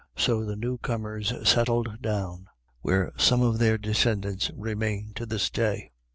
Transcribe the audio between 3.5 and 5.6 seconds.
their descendants remain to this